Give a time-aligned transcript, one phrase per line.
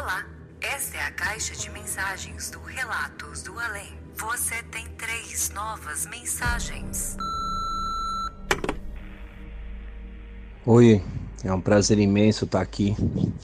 [0.00, 0.24] Olá,
[0.60, 3.98] esta é a caixa de mensagens do Relatos do Além.
[4.16, 7.16] Você tem três novas mensagens.
[10.64, 11.02] Oi,
[11.42, 12.94] é um prazer imenso estar aqui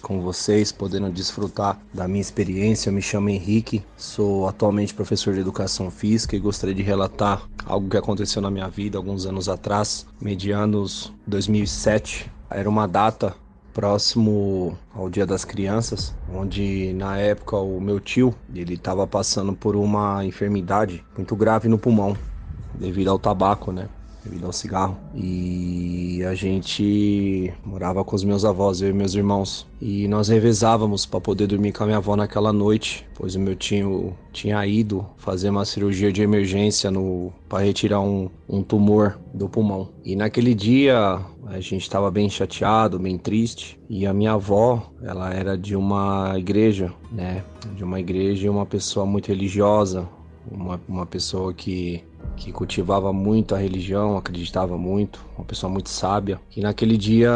[0.01, 2.89] com vocês, podendo desfrutar da minha experiência.
[2.89, 7.91] Eu me chamo Henrique, sou atualmente professor de educação física e gostaria de relatar algo
[7.91, 12.31] que aconteceu na minha vida alguns anos atrás, medianos 2007.
[12.49, 13.35] Era uma data
[13.75, 19.75] próximo ao Dia das Crianças, onde na época o meu tio ele estava passando por
[19.77, 22.17] uma enfermidade muito grave no pulmão
[22.73, 23.89] devido ao tabaco, né?
[24.25, 24.97] Devido ao cigarro.
[25.15, 29.67] E a gente morava com os meus avós, eu e meus irmãos.
[29.81, 33.55] E nós revezávamos para poder dormir com a minha avó naquela noite, pois o meu
[33.55, 39.49] tio tinha ido fazer uma cirurgia de emergência no para retirar um, um tumor do
[39.49, 39.91] pulmão.
[40.05, 43.79] E naquele dia a gente estava bem chateado, bem triste.
[43.89, 47.45] E a minha avó, ela era de uma igreja, né?
[47.77, 50.09] De uma igreja e uma pessoa muito religiosa,
[50.51, 52.03] uma, uma pessoa que
[52.37, 56.41] que cultivava muito a religião, acreditava muito, uma pessoa muito sábia.
[56.57, 57.31] E naquele dia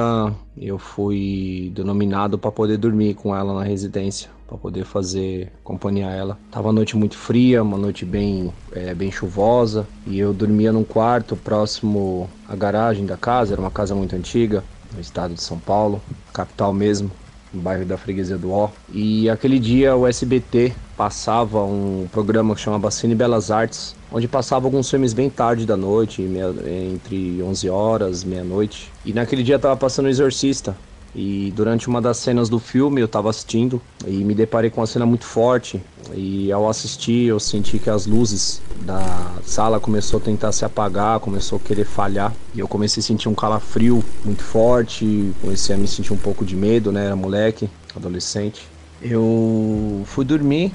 [0.57, 6.13] eu fui denominado para poder dormir com ela na residência, para poder fazer companhia a
[6.13, 6.39] ela.
[6.51, 10.85] Tava uma noite muito fria, uma noite bem, é, bem chuvosa, e eu dormia num
[10.85, 15.59] quarto próximo à garagem da casa, era uma casa muito antiga, no estado de São
[15.59, 16.01] Paulo,
[16.33, 17.11] capital mesmo
[17.53, 18.71] no bairro da Freguesia do Ó.
[18.93, 24.67] E aquele dia o SBT passava um programa que chamava Cine Belas Artes, onde passava
[24.67, 28.91] alguns filmes bem tarde da noite, meia, entre 11 horas, meia-noite.
[29.05, 30.77] E naquele dia tava passando o Exorcista.
[31.15, 34.87] E durante uma das cenas do filme eu estava assistindo e me deparei com uma
[34.87, 35.83] cena muito forte.
[36.15, 41.21] E ao assistir eu senti que as luzes da sala começou a tentar se apagar,
[41.21, 42.35] começou a querer falhar.
[42.55, 46.45] E eu comecei a sentir um calafrio muito forte, comecei a me sentir um pouco
[46.45, 47.07] de medo, né?
[47.07, 48.67] Era moleque, adolescente.
[49.01, 50.73] Eu fui dormir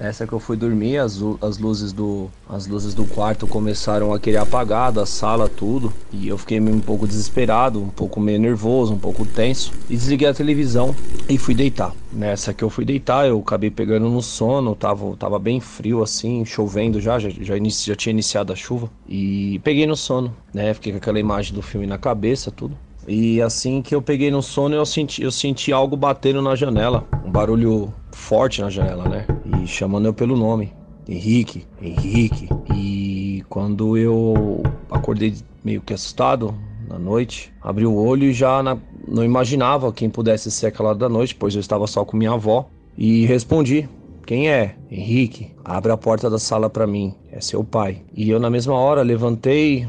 [0.00, 4.18] Nessa que eu fui dormir, as, as, luzes do, as luzes do quarto começaram a
[4.18, 5.92] querer apagar, da sala, tudo.
[6.10, 9.74] E eu fiquei um pouco desesperado, um pouco meio nervoso, um pouco tenso.
[9.90, 10.96] E desliguei a televisão
[11.28, 11.92] e fui deitar.
[12.10, 16.46] Nessa que eu fui deitar, eu acabei pegando no sono, tava, tava bem frio assim,
[16.46, 18.90] chovendo já, já, já, já tinha iniciado a chuva.
[19.06, 20.72] E peguei no sono, né?
[20.72, 22.74] Fiquei com aquela imagem do filme na cabeça, tudo.
[23.06, 27.06] E assim que eu peguei no sono, eu senti, eu senti algo batendo na janela.
[27.22, 29.26] Um barulho forte na janela, né?
[29.66, 30.72] Chamando eu pelo nome.
[31.08, 32.48] Henrique, Henrique.
[32.74, 35.34] E quando eu acordei
[35.64, 36.54] meio que assustado
[36.88, 38.76] na noite, abri o olho e já na,
[39.06, 42.68] não imaginava quem pudesse ser aquela da noite, pois eu estava só com minha avó.
[42.96, 43.88] E respondi:
[44.26, 44.76] Quem é?
[44.90, 48.02] Henrique, abre a porta da sala para mim, é seu pai.
[48.14, 49.86] E eu, na mesma hora, levantei,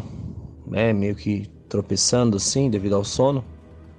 [0.68, 3.44] né, meio que tropeçando assim, devido ao sono.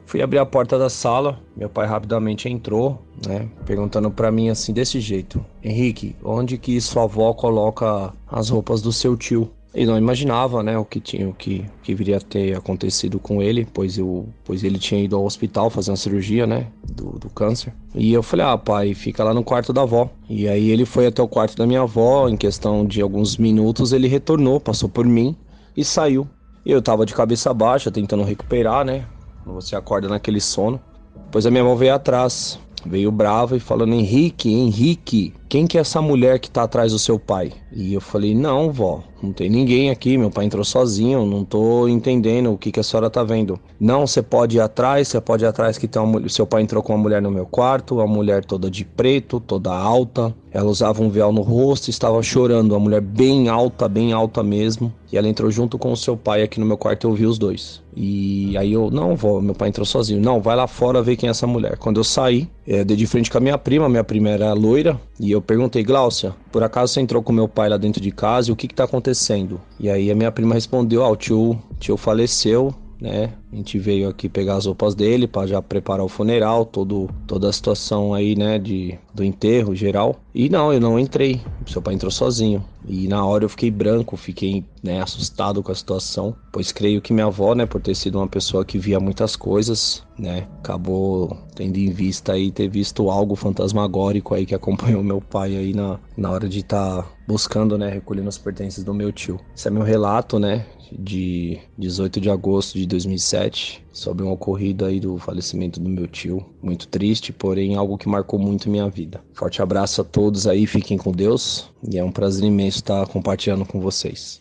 [0.06, 4.72] Fui abrir a porta da sala, meu pai rapidamente entrou, né, perguntando para mim assim
[4.72, 9.96] desse jeito: "Henrique, onde que sua avó coloca as roupas do seu tio?" E não
[9.96, 13.96] imaginava, né, o que tinha, o que, que viria a ter acontecido com ele, pois
[13.96, 17.72] eu, pois ele tinha ido ao hospital fazer uma cirurgia, né, do, do câncer.
[17.94, 20.10] E eu falei: "Ah, pai, fica lá no quarto da avó".
[20.28, 23.92] E aí ele foi até o quarto da minha avó, em questão de alguns minutos
[23.92, 25.34] ele retornou, passou por mim
[25.74, 26.28] e saiu.
[26.66, 29.06] Eu tava de cabeça baixa, tentando recuperar, né?
[29.46, 30.80] Você acorda naquele sono.
[31.24, 35.82] Depois a minha mão veio atrás, veio brava e falando: Henrique, Henrique, quem que é
[35.82, 37.52] essa mulher que tá atrás do seu pai?
[37.70, 40.16] E eu falei: Não, vó, não tem ninguém aqui.
[40.16, 43.60] Meu pai entrou sozinho, não tô entendendo o que, que a senhora tá vendo.
[43.78, 46.82] Não, você pode ir atrás, você pode ir atrás que tem uma, seu pai entrou
[46.82, 50.34] com uma mulher no meu quarto, uma mulher toda de preto, toda alta.
[50.50, 54.92] Ela usava um véu no rosto, estava chorando, uma mulher bem alta, bem alta mesmo.
[55.10, 57.38] E ela entrou junto com o seu pai aqui no meu quarto eu vi os
[57.38, 57.82] dois.
[57.94, 60.20] E aí eu, não, vó, meu pai entrou sozinho.
[60.20, 61.76] Não, vai lá fora ver quem é essa mulher.
[61.78, 64.98] Quando eu saí, é, dei de frente com a minha prima, minha prima era loira,
[65.22, 68.50] e eu perguntei, Gláucia, por acaso você entrou com meu pai lá dentro de casa
[68.50, 69.60] e o que que tá acontecendo?
[69.78, 73.34] E aí a minha prima respondeu, ah, o tio, tio faleceu né?
[73.52, 77.48] A gente veio aqui pegar as roupas dele para já preparar o funeral, todo, toda
[77.48, 80.20] a situação aí, né, de, do enterro geral.
[80.32, 81.40] E não, eu não entrei.
[81.66, 82.64] Seu pai entrou sozinho.
[82.86, 87.12] E na hora eu fiquei branco, fiquei né, assustado com a situação, pois creio que
[87.12, 91.78] minha avó, né, por ter sido uma pessoa que via muitas coisas, né, acabou tendo
[91.78, 96.30] em vista aí ter visto algo fantasmagórico aí que acompanhou meu pai aí na, na
[96.30, 99.40] hora de estar tá buscando, né, recolhendo os pertences do meu tio.
[99.56, 100.66] Esse é meu relato, né,
[100.98, 106.44] de 18 de agosto de 2007 sobre um ocorrido aí do falecimento do meu tio.
[106.62, 109.24] Muito triste, porém algo que marcou muito minha vida.
[109.34, 113.64] Forte abraço a todos aí, fiquem com Deus e é um prazer imenso estar compartilhando
[113.64, 114.40] com vocês.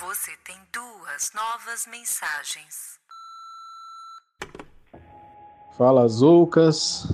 [0.00, 2.98] Você tem duas novas mensagens.
[5.76, 7.06] Fala, Zoucas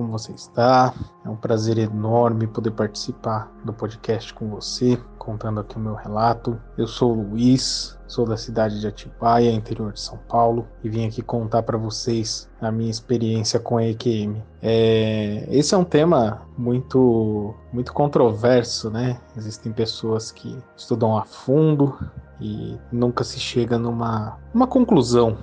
[0.00, 0.94] como você está.
[1.24, 6.58] É um prazer enorme poder participar do podcast com você, contando aqui o meu relato.
[6.78, 11.06] Eu sou o Luiz, sou da cidade de Atibaia, interior de São Paulo, e vim
[11.06, 14.42] aqui contar para vocês a minha experiência com a EQM.
[14.62, 19.20] É, esse é um tema muito, muito controverso, né?
[19.36, 21.98] Existem pessoas que estudam a fundo
[22.40, 25.36] e nunca se chega numa uma conclusão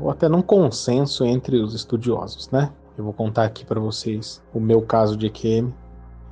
[0.00, 2.72] ou até num consenso entre os estudiosos, né?
[3.02, 5.74] Eu vou contar aqui para vocês o meu caso de EQM.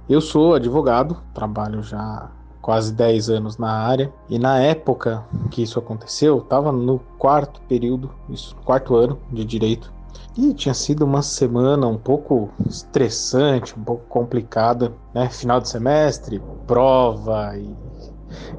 [0.09, 2.31] Eu sou advogado, trabalho já
[2.63, 8.09] quase 10 anos na área e na época que isso aconteceu, estava no quarto período,
[8.29, 9.93] isso, quarto ano de direito.
[10.39, 15.29] E tinha sido uma semana um pouco estressante, um pouco complicada, né?
[15.29, 17.77] Final de semestre, prova e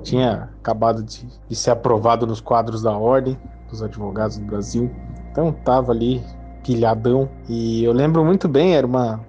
[0.03, 4.91] tinha acabado de, de ser aprovado nos quadros da ordem dos advogados do Brasil.
[5.31, 6.21] Então tava ali
[6.63, 7.29] pilhadão.
[7.47, 9.19] E eu lembro muito bem, era uma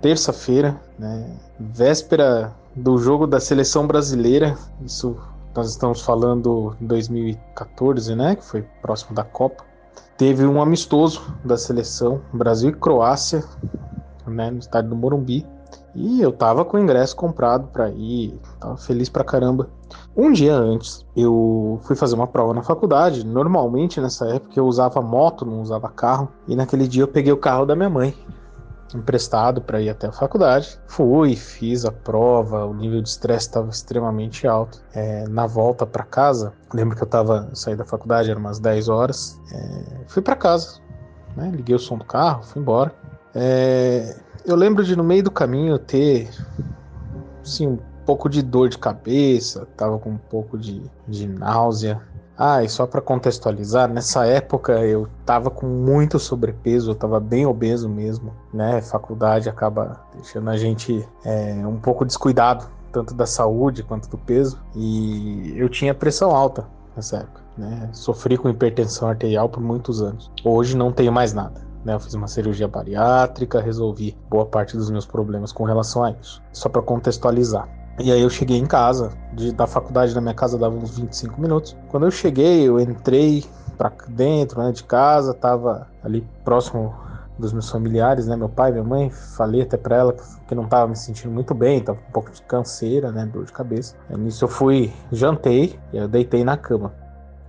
[0.00, 1.36] terça-feira, né?
[1.58, 4.56] Véspera do jogo da seleção brasileira.
[4.84, 5.16] Isso
[5.54, 8.36] nós estamos falando em 2014, né?
[8.36, 9.64] Que foi próximo da Copa.
[10.16, 13.42] Teve um amistoso da seleção Brasil e Croácia,
[14.26, 14.50] né?
[14.50, 15.46] No estádio do Morumbi.
[15.94, 19.68] E eu tava com o ingresso comprado para ir, tava feliz pra caramba.
[20.16, 23.26] Um dia antes, eu fui fazer uma prova na faculdade.
[23.26, 26.28] Normalmente nessa época eu usava moto, não usava carro.
[26.46, 28.14] E naquele dia eu peguei o carro da minha mãe,
[28.94, 30.78] emprestado para ir até a faculdade.
[30.86, 34.80] Fui, fiz a prova, o nível de estresse estava extremamente alto.
[34.94, 38.88] É, na volta para casa, lembro que eu tava saí da faculdade, eram umas 10
[38.88, 39.40] horas.
[39.52, 40.80] É, fui para casa,
[41.36, 41.50] né?
[41.52, 42.92] liguei o som do carro, fui embora.
[43.34, 46.30] É, eu lembro de no meio do caminho ter
[47.42, 52.00] assim, um pouco de dor de cabeça, tava com um pouco de, de náusea.
[52.36, 57.44] Ah, e só para contextualizar, nessa época eu tava com muito sobrepeso, eu tava bem
[57.44, 58.80] obeso mesmo, né?
[58.80, 64.58] Faculdade acaba deixando a gente é, um pouco descuidado, tanto da saúde quanto do peso.
[64.74, 66.66] E eu tinha pressão alta
[66.96, 67.90] nessa época, né?
[67.92, 70.30] Sofri com hipertensão arterial por muitos anos.
[70.42, 71.69] Hoje não tenho mais nada.
[71.84, 76.10] Né, eu fiz uma cirurgia bariátrica, resolvi boa parte dos meus problemas com relação a
[76.10, 76.42] isso.
[76.52, 77.68] Só para contextualizar.
[77.98, 81.40] E aí eu cheguei em casa, de, da faculdade da minha casa dava uns 25
[81.40, 81.76] minutos.
[81.88, 83.44] Quando eu cheguei, eu entrei
[83.76, 86.94] para dentro né, de casa, tava ali próximo
[87.38, 90.16] dos meus familiares, né, meu pai, minha mãe, falei até para ela
[90.46, 93.44] que não tava me sentindo muito bem, tava com um pouco de canseira, né, dor
[93.44, 93.96] de cabeça.
[94.08, 96.92] Aí, nisso eu fui, jantei e eu deitei na cama.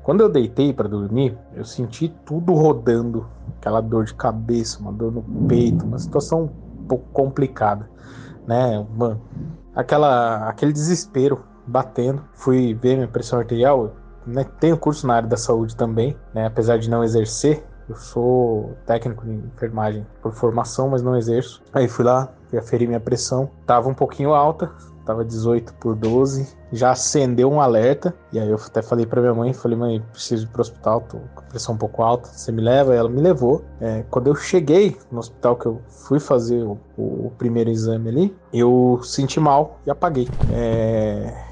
[0.03, 3.27] Quando eu deitei para dormir, eu senti tudo rodando,
[3.59, 6.50] aquela dor de cabeça, uma dor no peito, uma situação
[6.80, 7.88] um pouco complicada,
[8.48, 8.79] né?
[8.79, 9.22] Uma,
[9.75, 12.24] aquela, aquele desespero batendo.
[12.34, 14.43] Fui ver minha pressão arterial, né?
[14.60, 16.48] Tenho curso na área da saúde também, né?
[16.48, 21.62] Apesar de não exercer, eu sou técnico de enfermagem por formação, mas não exerço.
[21.72, 24.72] Aí fui lá, fui aferir minha pressão, tava um pouquinho alta,
[25.12, 29.34] tava 18 por 12, já acendeu um alerta, e aí eu até falei para minha
[29.34, 32.62] mãe, falei, mãe, preciso ir pro hospital, tô com pressão um pouco alta, você me
[32.62, 32.94] leva?
[32.94, 33.63] E ela me levou.
[33.82, 38.38] É, quando eu cheguei no hospital que eu fui fazer o, o primeiro exame ali,
[38.53, 40.30] eu senti mal e apaguei.
[40.53, 41.51] É...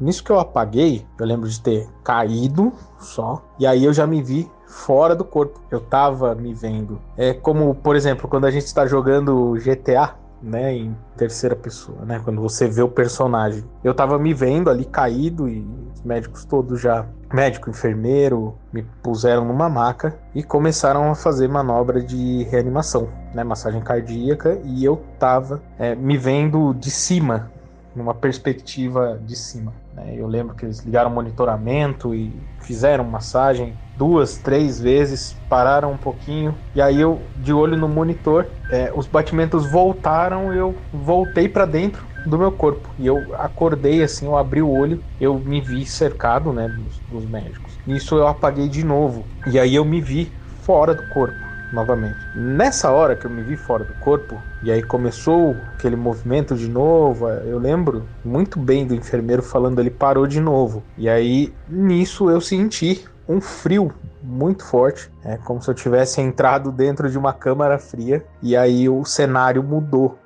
[0.00, 4.22] Nisso que eu apaguei, eu lembro de ter caído só, e aí eu já me
[4.22, 5.60] vi fora do corpo.
[5.70, 7.00] Eu tava me vendo.
[7.16, 12.20] É como, por exemplo, quando a gente está jogando GTA, né, em terceira pessoa, né,
[12.22, 13.64] quando você vê o personagem.
[13.82, 19.44] Eu tava me vendo ali caído e os médicos todos já, médico, enfermeiro, me puseram
[19.44, 25.62] numa maca e começaram a fazer manobra de reanimação, né, massagem cardíaca e eu tava
[25.78, 27.50] é, me vendo de cima,
[27.94, 29.72] numa perspectiva de cima.
[29.94, 30.14] Né?
[30.16, 36.54] Eu lembro que eles ligaram monitoramento e fizeram massagem duas, três vezes, pararam um pouquinho
[36.74, 42.06] e aí eu de olho no monitor, é, os batimentos voltaram, eu voltei para dentro
[42.24, 42.90] do meu corpo.
[42.98, 47.30] E eu acordei assim, eu abri o olho, eu me vi cercado, né, dos, dos
[47.30, 47.78] médicos.
[47.86, 49.24] Nisso eu apaguei de novo.
[49.50, 52.18] E aí eu me vi fora do corpo novamente.
[52.34, 56.68] Nessa hora que eu me vi fora do corpo, e aí começou aquele movimento de
[56.68, 60.82] novo, eu lembro muito bem do enfermeiro falando ele parou de novo.
[60.96, 66.72] E aí nisso eu senti um frio muito forte, é como se eu tivesse entrado
[66.72, 70.18] dentro de uma câmara fria e aí o cenário mudou.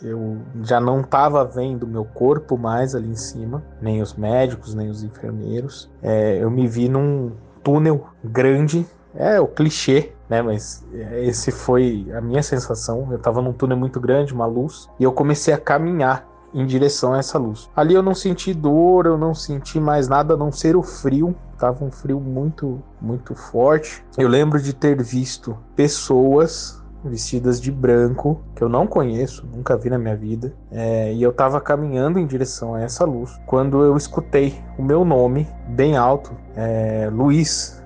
[0.00, 4.88] Eu já não estava vendo meu corpo mais ali em cima, nem os médicos, nem
[4.88, 5.90] os enfermeiros.
[6.02, 10.42] É, eu me vi num túnel grande, é o clichê, né?
[10.42, 13.08] Mas esse foi a minha sensação.
[13.10, 17.14] Eu estava num túnel muito grande, uma luz, e eu comecei a caminhar em direção
[17.14, 17.68] a essa luz.
[17.76, 21.34] Ali eu não senti dor, eu não senti mais nada a não ser o frio.
[21.58, 24.04] Tava um frio muito, muito forte.
[24.16, 29.90] Eu lembro de ter visto pessoas vestidas de branco, que eu não conheço, nunca vi
[29.90, 30.52] na minha vida.
[30.70, 35.04] É, e eu tava caminhando em direção a essa luz quando eu escutei o meu
[35.04, 37.77] nome bem alto, é, Luiz.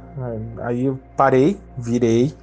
[0.62, 2.34] Aí eu parei, virei,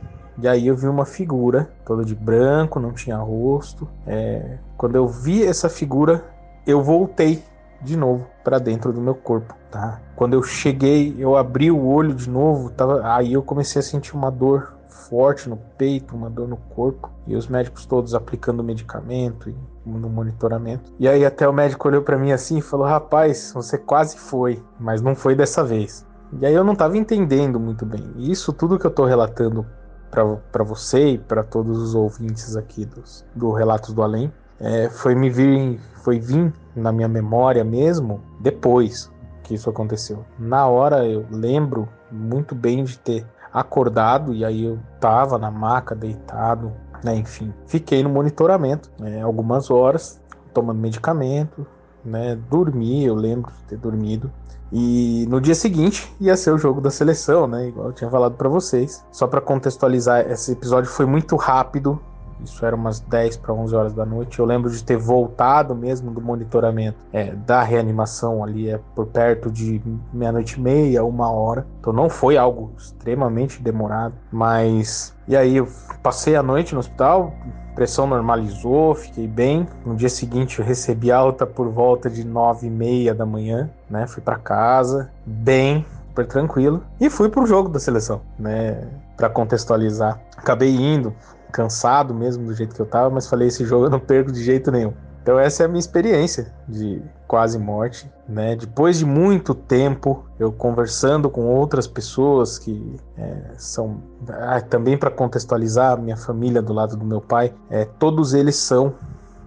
[0.42, 3.88] e aí eu vi uma figura toda de branco, não tinha rosto.
[4.08, 6.24] É, quando eu vi essa figura,
[6.66, 7.44] eu voltei
[7.82, 10.00] de novo para dentro do meu corpo, tá?
[10.16, 14.16] Quando eu cheguei, eu abri o olho de novo, tava, aí eu comecei a sentir
[14.16, 14.74] uma dor
[15.10, 19.56] forte no peito, uma dor no corpo, e os médicos todos aplicando medicamento e
[19.86, 20.94] no monitoramento.
[21.00, 24.62] E aí até o médico olhou para mim assim e falou: "Rapaz, você quase foi,
[24.80, 26.06] mas não foi dessa vez".
[26.34, 28.04] E aí eu não estava entendendo muito bem.
[28.18, 29.66] Isso tudo que eu estou relatando
[30.12, 35.16] para você e para todos os ouvintes aqui dos, do Relatos do Além é, foi
[35.16, 39.12] me vir, foi vir na minha memória mesmo depois
[39.44, 40.26] que isso aconteceu.
[40.38, 45.96] Na hora eu lembro muito bem de ter acordado e aí eu tava na maca
[45.96, 46.72] deitado,
[47.04, 50.22] né, enfim, fiquei no monitoramento né, algumas horas
[50.54, 51.66] tomando medicamento,
[52.04, 54.32] né, dormi, eu lembro de ter dormido
[54.72, 57.68] e no dia seguinte ia ser o jogo da seleção, né?
[57.68, 59.04] Igual eu tinha falado para vocês.
[59.12, 62.00] Só para contextualizar, esse episódio foi muito rápido.
[62.44, 64.40] Isso era umas 10 para 11 horas da noite.
[64.40, 69.52] Eu lembro de ter voltado mesmo do monitoramento é, da reanimação ali é por perto
[69.52, 69.82] de
[70.14, 71.66] meia-noite e meia, uma hora.
[71.80, 74.14] Então não foi algo extremamente demorado.
[74.32, 75.16] Mas.
[75.28, 75.68] E aí eu
[76.02, 77.34] passei a noite no hospital,
[77.76, 79.68] pressão normalizou, fiquei bem.
[79.86, 84.08] No dia seguinte eu recebi alta por volta de nove e meia da manhã, né?
[84.08, 85.86] Fui para casa, bem,
[86.20, 88.88] super tranquilo e fui pro jogo da seleção, né?
[89.16, 91.14] Para contextualizar, acabei indo,
[91.52, 94.44] cansado mesmo do jeito que eu tava, mas falei esse jogo eu não perco de
[94.44, 94.94] jeito nenhum.
[95.22, 98.56] Então essa é a minha experiência de quase morte, né?
[98.56, 105.12] Depois de muito tempo, eu conversando com outras pessoas que é, são ah, também para
[105.12, 108.96] contextualizar minha família do lado do meu pai, é, todos eles são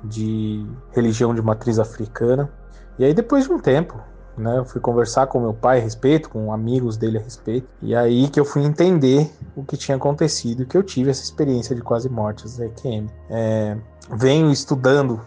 [0.05, 2.51] de religião de matriz africana.
[2.99, 3.99] E aí depois de um tempo,
[4.37, 7.95] né, eu fui conversar com meu pai a respeito, com amigos dele a respeito, e
[7.95, 11.83] aí que eu fui entender o que tinha acontecido, que eu tive essa experiência de
[11.83, 13.09] quase mortes da EQM.
[13.29, 13.77] É,
[14.11, 15.21] venho estudando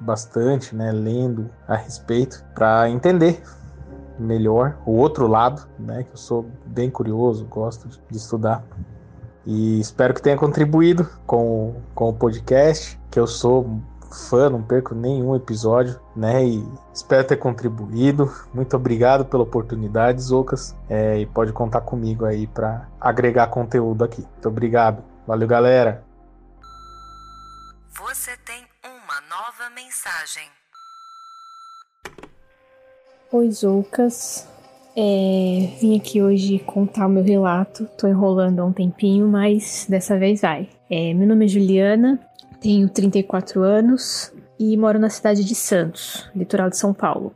[0.00, 3.42] bastante, né, lendo a respeito para entender
[4.18, 8.64] melhor o outro lado, né, que eu sou bem curioso, gosto de, estudar.
[9.46, 13.80] E espero que tenha contribuído com, com o podcast, que eu sou
[14.14, 16.44] fã, não perco nenhum episódio, né?
[16.44, 18.32] E espero ter contribuído.
[18.52, 20.76] Muito obrigado pela oportunidade, Zocas.
[20.88, 24.22] É, e pode contar comigo aí para agregar conteúdo aqui.
[24.22, 25.02] Muito obrigado.
[25.26, 26.04] Valeu, galera.
[27.98, 30.48] Você tem uma nova mensagem.
[33.32, 34.48] Oi, Zoucas.
[34.96, 37.86] É, vim aqui hoje contar o meu relato.
[37.96, 40.68] Tô enrolando há um tempinho, mas dessa vez vai.
[40.90, 42.18] É, meu nome é Juliana,
[42.60, 47.34] tenho 34 anos e moro na cidade de Santos, litoral de São Paulo.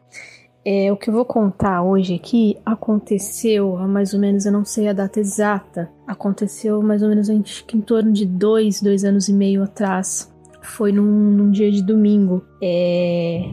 [0.66, 4.64] É, o que eu vou contar hoje aqui aconteceu há mais ou menos, eu não
[4.64, 7.42] sei a data exata, aconteceu mais ou menos em,
[7.82, 10.32] torno de dois, dois anos e meio atrás.
[10.62, 12.42] Foi num, num dia de domingo.
[12.62, 13.44] É,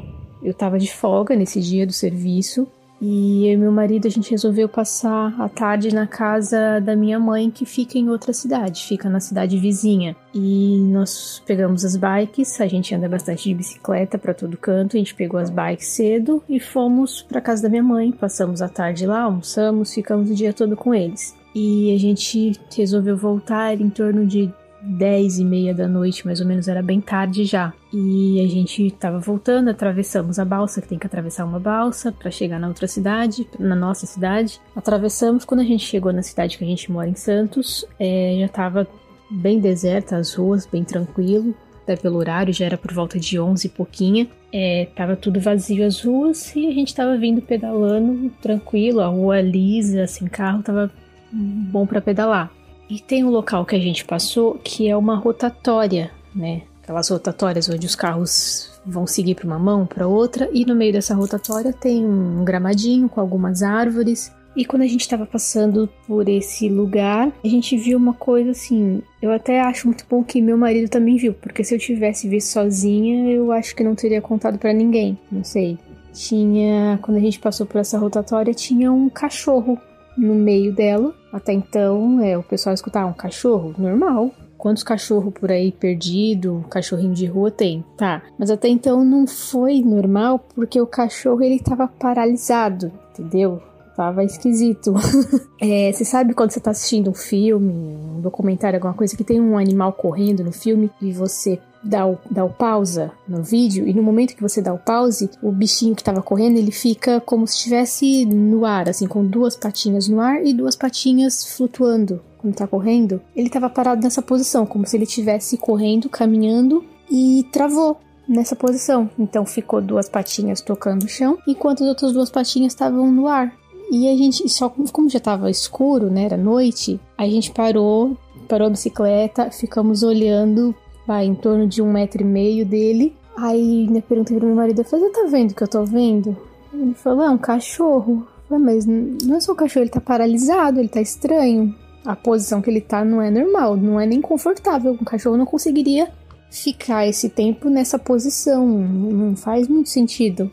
[0.42, 2.68] eu tava de folga nesse dia do serviço
[3.02, 7.20] e eu e meu marido a gente resolveu passar a tarde na casa da minha
[7.20, 10.16] mãe, que fica em outra cidade, fica na cidade vizinha.
[10.34, 15.00] E nós pegamos as bikes, a gente anda bastante de bicicleta para todo canto, a
[15.00, 18.12] gente pegou as bikes cedo e fomos para casa da minha mãe.
[18.12, 21.36] Passamos a tarde lá, almoçamos, ficamos o dia todo com eles.
[21.56, 24.54] E a gente resolveu voltar em torno de
[24.84, 27.74] 10 e meia da noite, mais ou menos, era bem tarde já.
[27.94, 32.32] E a gente tava voltando, atravessamos a balsa, que tem que atravessar uma balsa para
[32.32, 34.60] chegar na outra cidade, na nossa cidade.
[34.76, 38.48] Atravessamos, quando a gente chegou na cidade que a gente mora em Santos, é, já
[38.48, 38.88] tava
[39.30, 43.68] bem deserta as ruas, bem tranquilo, até pelo horário, já era por volta de 11
[43.68, 44.28] e pouquinha.
[44.54, 49.42] É, tava tudo vazio as ruas e a gente tava vindo pedalando tranquilo, a rua
[49.42, 50.92] lisa, assim, carro tava
[51.32, 52.52] bom para pedalar.
[52.92, 56.64] E tem um local que a gente passou que é uma rotatória, né?
[56.84, 60.92] Aquelas rotatórias onde os carros vão seguir para uma mão, para outra, e no meio
[60.92, 64.30] dessa rotatória tem um gramadinho com algumas árvores.
[64.58, 69.02] E quando a gente estava passando por esse lugar, a gente viu uma coisa assim.
[69.22, 72.50] Eu até acho muito bom que meu marido também viu, porque se eu tivesse visto
[72.50, 75.18] sozinha, eu acho que não teria contado para ninguém.
[75.32, 75.80] Não sei.
[76.12, 79.80] Tinha, quando a gente passou por essa rotatória, tinha um cachorro
[80.22, 81.14] no meio dela.
[81.34, 87.16] Até então, é, o pessoal escutava um cachorro normal, Quantos cachorros por aí perdido, cachorrinho
[87.16, 87.84] de rua tem?
[87.98, 88.22] Tá.
[88.38, 93.60] Mas até então não foi normal porque o cachorro ele tava paralisado, entendeu?
[93.96, 94.94] Tava esquisito.
[95.60, 99.42] é, você sabe quando você tá assistindo um filme, um documentário, alguma coisa que tem
[99.42, 103.94] um animal correndo no filme e você dá o, dá o pausa no vídeo e
[103.94, 107.48] no momento que você dá o pause, o bichinho que tava correndo, ele fica como
[107.48, 112.56] se estivesse no ar, assim, com duas patinhas no ar e duas patinhas flutuando quando
[112.56, 113.22] tá correndo.
[113.36, 117.98] Ele tava parado nessa posição, como se ele estivesse correndo, caminhando e travou
[118.28, 119.10] nessa posição.
[119.18, 123.54] Então ficou duas patinhas tocando o chão, enquanto as outras duas patinhas estavam no ar.
[123.92, 128.68] E a gente, só como já tava escuro, né, era noite, a gente parou, parou
[128.68, 130.74] a bicicleta, ficamos olhando
[131.08, 133.16] vai, em torno de um metro e meio dele.
[133.38, 135.86] Aí né, perguntei pro meu marido, eu falei, você tá vendo o que eu tô
[135.86, 136.36] vendo?
[136.74, 138.28] Ele falou, é um cachorro.
[138.50, 141.76] Eu falei, mas não é só um cachorro, ele tá paralisado, ele tá estranho.
[142.06, 144.94] A posição que ele tá não é normal, não é nem confortável.
[144.94, 146.10] Um cachorro não conseguiria
[146.50, 150.52] ficar esse tempo nessa posição, não faz muito sentido.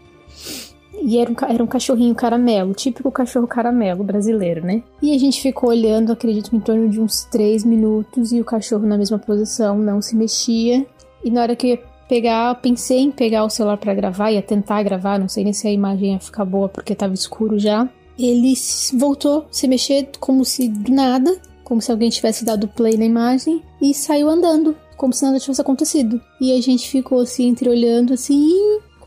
[1.02, 4.82] E era um, era um cachorrinho caramelo, típico cachorro caramelo brasileiro, né?
[5.00, 8.86] E a gente ficou olhando, acredito, em torno de uns 3 minutos e o cachorro
[8.86, 10.86] na mesma posição, não se mexia.
[11.24, 14.42] E na hora que eu ia pegar, pensei em pegar o celular para gravar, ia
[14.42, 17.88] tentar gravar, não sei nem se a imagem ia ficar boa porque tava escuro já.
[18.18, 18.54] Ele
[18.94, 23.04] voltou a se mexer como se do nada, como se alguém tivesse dado play na
[23.04, 26.20] imagem e saiu andando, como se nada tivesse acontecido.
[26.40, 28.48] E a gente ficou assim, entre olhando assim,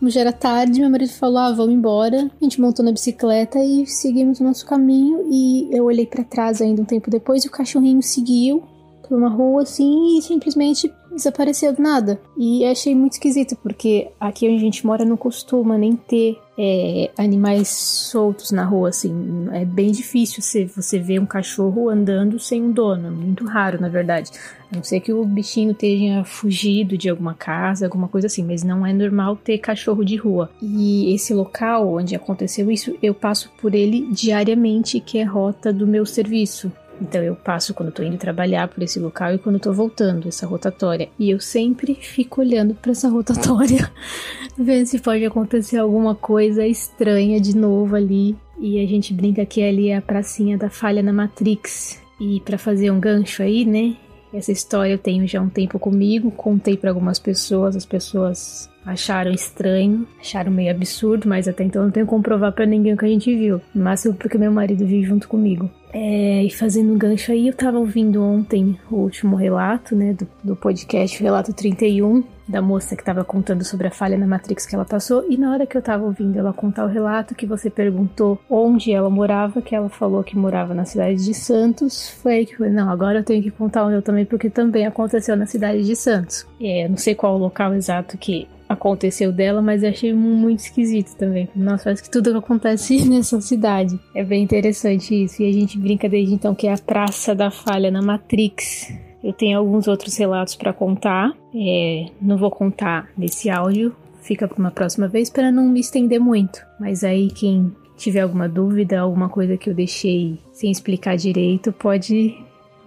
[0.02, 2.28] como já era tarde, meu marido falou: ah, vamos embora.
[2.42, 5.28] A gente montou na bicicleta e seguimos o nosso caminho.
[5.32, 8.64] E eu olhei para trás ainda um tempo depois e o cachorrinho seguiu
[9.08, 12.20] por uma rua assim e simplesmente desapareceu do nada.
[12.36, 17.10] E achei muito esquisito, porque aqui onde a gente mora não costuma nem ter é,
[17.18, 19.48] animais soltos na rua, assim.
[19.52, 23.08] É bem difícil você, você ver um cachorro andando sem um dono.
[23.08, 24.30] É muito raro, na verdade.
[24.72, 28.64] A não ser que o bichinho tenha fugido de alguma casa, alguma coisa assim, mas
[28.64, 30.52] não é normal ter cachorro de rua.
[30.62, 35.88] E esse local onde aconteceu isso, eu passo por ele diariamente, que é rota do
[35.88, 36.72] meu serviço.
[37.02, 40.46] Então eu passo quando estou indo trabalhar por esse local e quando estou voltando, essa
[40.46, 41.10] rotatória.
[41.18, 43.92] E eu sempre fico olhando para essa rotatória,
[44.56, 48.38] vendo se pode acontecer alguma coisa estranha de novo ali.
[48.60, 52.00] E a gente brinca que ali é a pracinha da falha na Matrix.
[52.20, 53.98] E para fazer um gancho aí, né?
[54.32, 59.32] Essa história eu tenho já um tempo comigo, contei para algumas pessoas, as pessoas acharam
[59.32, 63.06] estranho, acharam meio absurdo, mas até então não tenho como provar para ninguém o que
[63.06, 63.62] a gente viu.
[63.74, 65.70] No máximo porque meu marido vive junto comigo.
[65.94, 70.28] É, e fazendo um gancho aí, eu tava ouvindo ontem o último relato, né, do,
[70.42, 74.66] do podcast, o relato 31, da moça que tava contando sobre a falha na Matrix
[74.66, 77.46] que ela passou, e na hora que eu tava ouvindo ela contar o relato, que
[77.46, 82.36] você perguntou onde ela morava, que ela falou que morava na cidade de Santos, foi
[82.36, 84.86] aí que eu falei, não, agora eu tenho que contar o meu também, porque também
[84.86, 86.48] aconteceu na cidade de Santos.
[86.60, 91.50] É, não sei qual o local exato que aconteceu dela, mas achei muito esquisito também.
[91.56, 94.00] Nossa, parece que tudo acontece nessa cidade.
[94.16, 95.42] É bem interessante isso.
[95.42, 98.94] E a gente brinca desde então que é a Praça da Falha na Matrix.
[99.24, 101.32] Eu tenho alguns outros relatos para contar.
[101.56, 106.20] É, não vou contar nesse áudio, fica para uma próxima vez para não me estender
[106.20, 106.66] muito.
[106.80, 112.36] Mas aí quem tiver alguma dúvida, alguma coisa que eu deixei sem explicar direito, pode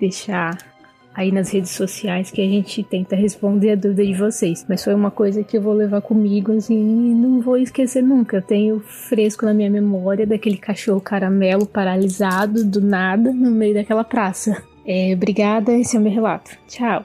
[0.01, 0.74] deixar
[1.15, 4.67] aí nas redes sociais que a gente tenta responder a dúvida de vocês.
[4.69, 8.39] Mas foi uma coisa que eu vou levar comigo, assim, e não vou esquecer nunca.
[8.39, 14.05] Eu tenho fresco na minha memória daquele cachorro caramelo paralisado do nada no meio daquela
[14.05, 14.63] praça.
[14.87, 16.51] É, obrigada, esse é o meu relato.
[16.69, 17.05] Tchau.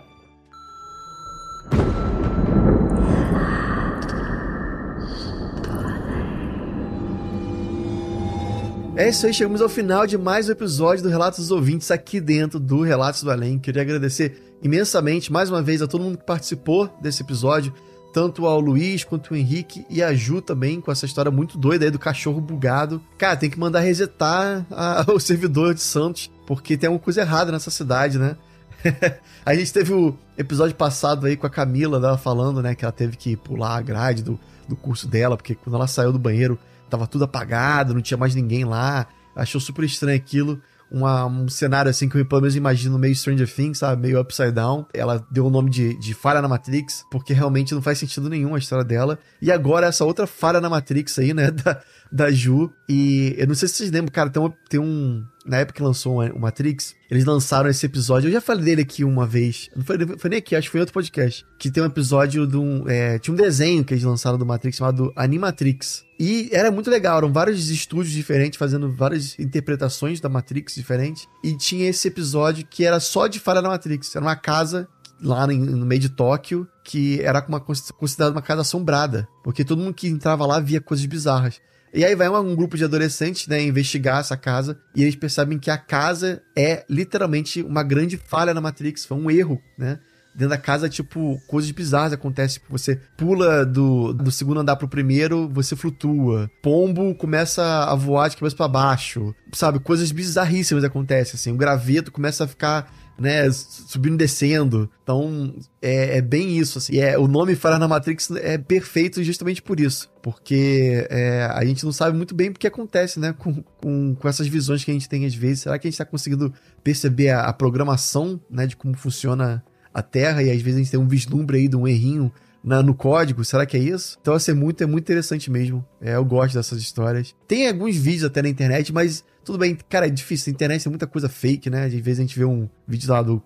[8.99, 12.19] É isso aí, chegamos ao final de mais um episódio do Relatos dos Ouvintes aqui
[12.19, 13.57] dentro do Relatos do Além.
[13.57, 17.73] Queria agradecer imensamente mais uma vez a todo mundo que participou desse episódio,
[18.13, 21.85] tanto ao Luiz quanto ao Henrique e a Ju também, com essa história muito doida
[21.85, 23.01] aí do cachorro bugado.
[23.17, 27.53] Cara, tem que mandar resetar a, o servidor de Santos, porque tem alguma coisa errada
[27.53, 28.35] nessa cidade, né?
[29.45, 32.91] a gente teve o episódio passado aí com a Camila, dela falando, né, que ela
[32.91, 36.59] teve que pular a grade do, do curso dela, porque quando ela saiu do banheiro,
[36.89, 39.07] tava tudo apagado, não tinha mais ninguém lá.
[39.35, 43.51] Achou super estranho aquilo uma, um cenário assim que eu pelo menos imagino meio Stranger
[43.51, 44.01] Things, sabe?
[44.01, 44.85] Meio upside down.
[44.93, 48.55] Ela deu o nome de, de falha na Matrix, porque realmente não faz sentido nenhum
[48.55, 49.19] a história dela.
[49.41, 51.51] E agora essa outra falha na Matrix aí, né?
[51.59, 52.71] Da, da Ju.
[52.87, 55.23] E eu não sei se vocês lembram, cara, tem, uma, tem um.
[55.45, 58.27] Na época que lançou o Matrix, eles lançaram esse episódio.
[58.27, 59.69] Eu já falei dele aqui uma vez.
[59.75, 61.45] Não foi, foi nem aqui, acho que foi em outro podcast.
[61.57, 62.87] Que tem um episódio de um.
[62.87, 66.03] É, tinha um desenho que eles lançaram do Matrix chamado Animatrix.
[66.19, 71.27] E era muito legal, eram vários estúdios diferentes fazendo várias interpretações da Matrix diferentes.
[71.43, 74.15] E tinha esse episódio que era só de falha na Matrix.
[74.15, 74.87] Era uma casa
[75.21, 79.27] lá no meio de Tóquio que era uma, considerada uma casa assombrada.
[79.43, 81.61] Porque todo mundo que entrava lá via coisas bizarras.
[81.93, 85.71] E aí vai um grupo de adolescentes, né, investigar essa casa e eles percebem que
[85.71, 89.99] a casa é literalmente uma grande falha na Matrix, foi um erro, né?
[90.33, 92.61] Dentro da casa, tipo, coisas bizarras acontecem.
[92.61, 96.49] Tipo, você pula do, do segundo andar pro primeiro, você flutua.
[96.61, 99.35] Pombo começa a voar de cabeça para baixo.
[99.51, 99.79] Sabe?
[99.79, 101.51] Coisas bizarríssimas acontecem, assim.
[101.51, 104.89] O graveto começa a ficar né, subindo e descendo.
[105.03, 106.97] Então, é, é bem isso, assim.
[106.97, 110.09] É, o nome Falha na Matrix é perfeito justamente por isso.
[110.21, 114.27] Porque é, a gente não sabe muito bem o que acontece, né, com, com, com,
[114.27, 115.61] essas visões que a gente tem às vezes.
[115.61, 116.53] Será que a gente está conseguindo
[116.83, 120.91] perceber a, a, programação, né, de como funciona a Terra e às vezes a gente
[120.91, 122.31] tem um vislumbre aí de um errinho
[122.63, 124.17] na, no código, será que é isso?
[124.21, 125.85] Então, assim, é muito, é muito interessante mesmo.
[126.01, 127.35] É, eu gosto dessas histórias.
[127.47, 130.51] Tem alguns vídeos até na internet, mas tudo bem, cara, é difícil.
[130.51, 131.85] Na internet tem muita coisa fake, né?
[131.85, 133.41] Às vezes a gente vê um vídeo lá do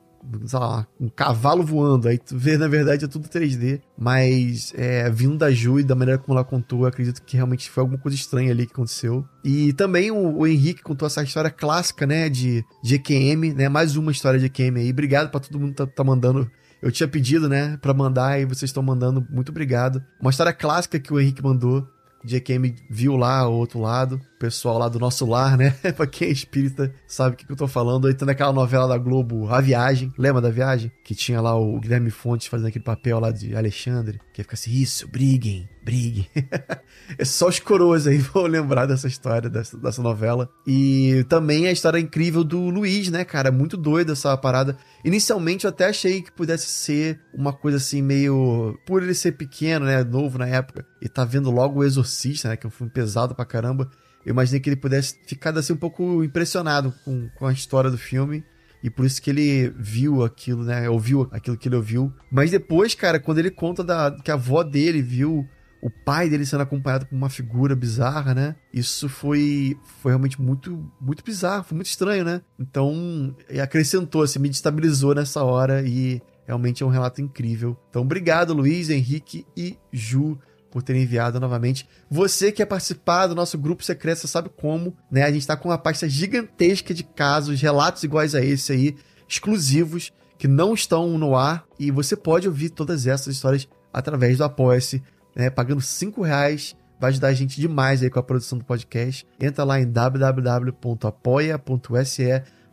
[0.45, 2.07] sei lá, um cavalo voando.
[2.07, 3.81] Aí tu vê, na verdade, é tudo 3D.
[3.97, 7.81] Mas é, vindo da Ju e da maneira como ela contou, acredito que realmente foi
[7.81, 9.25] alguma coisa estranha ali que aconteceu.
[9.43, 12.29] E também o, o Henrique contou essa história clássica, né?
[12.29, 13.69] De, de EQM, né?
[13.69, 14.89] Mais uma história de EQM aí.
[14.89, 16.49] Obrigado pra todo mundo que tá, tá mandando
[16.83, 19.25] eu tinha pedido, né, para mandar e vocês estão mandando.
[19.29, 20.03] Muito obrigado.
[20.19, 21.87] Uma história clássica que o Henrique mandou.
[22.25, 25.71] JKM viu lá o outro lado, o pessoal lá do nosso lar, né?
[25.95, 28.07] pra quem é espírita sabe o que, que eu tô falando.
[28.07, 30.13] Aí tem aquela novela da Globo, A Viagem.
[30.17, 30.91] Lembra da Viagem?
[31.03, 34.19] Que tinha lá o Guilherme Fontes fazendo aquele papel lá de Alexandre.
[34.33, 36.27] Que fica assim, isso, briguem, briguem.
[37.17, 40.49] é só os coroas aí vão lembrar dessa história, dessa, dessa novela.
[40.65, 43.51] E também a história incrível do Luiz, né, cara?
[43.51, 44.77] Muito doida essa parada.
[45.03, 48.77] Inicialmente eu até achei que pudesse ser uma coisa assim, meio.
[48.85, 50.03] Por ele ser pequeno, né?
[50.03, 50.85] Novo na época.
[51.01, 52.57] E tá vendo logo o Exorcista, né?
[52.57, 53.89] Que é um filme pesado pra caramba.
[54.25, 57.97] Eu imaginei que ele pudesse ficar assim um pouco impressionado com, com a história do
[57.97, 58.43] filme.
[58.81, 60.89] E por isso que ele viu aquilo, né?
[60.89, 62.13] Ouviu aquilo que ele ouviu.
[62.29, 65.47] Mas depois, cara, quando ele conta da, que a avó dele viu
[65.83, 68.55] o pai dele sendo acompanhado por uma figura bizarra, né?
[68.73, 72.41] Isso foi, foi realmente muito, muito bizarro, foi muito estranho, né?
[72.57, 77.77] Então, acrescentou, assim, me destabilizou nessa hora e realmente é um relato incrível.
[77.89, 80.39] Então, obrigado, Luiz, Henrique e Ju
[80.71, 81.85] por terem enviado novamente.
[82.09, 85.23] Você que quer participar do nosso grupo secreto, você sabe como, né?
[85.23, 88.95] A gente tá com uma pasta gigantesca de casos, relatos iguais a esse aí,
[89.27, 94.45] exclusivos, que não estão no ar, e você pode ouvir todas essas histórias através do
[94.45, 95.03] Apoia-se
[95.35, 99.25] né, pagando 5 reais, vai ajudar a gente demais aí com a produção do podcast.
[99.39, 100.73] Entra lá em www.apoia.se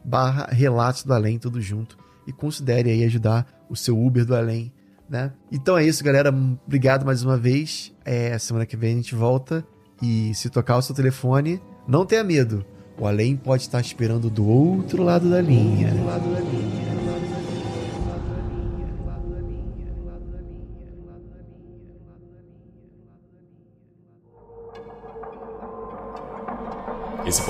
[0.04, 1.98] barra Relatos do Além, tudo junto.
[2.26, 4.72] E considere aí ajudar o seu Uber do Além,
[5.08, 5.32] né?
[5.50, 6.32] Então é isso, galera.
[6.66, 7.92] Obrigado mais uma vez.
[8.04, 9.64] É, semana que vem a gente volta.
[10.02, 12.64] E se tocar o seu telefone, não tenha medo.
[12.98, 15.90] O Além pode estar esperando do outro lado da linha.
[15.90, 16.59] Do outro lado da linha.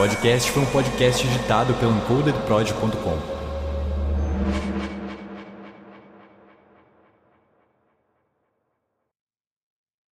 [0.01, 3.40] Podcast foi um podcast editado pelo encodedprod.com.